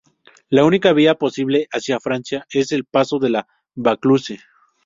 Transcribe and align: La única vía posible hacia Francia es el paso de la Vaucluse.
La 0.49 0.65
única 0.65 0.93
vía 0.93 1.13
posible 1.13 1.67
hacia 1.71 1.99
Francia 1.99 2.47
es 2.49 2.71
el 2.71 2.85
paso 2.85 3.19
de 3.19 3.29
la 3.29 3.47
Vaucluse. 3.75 4.39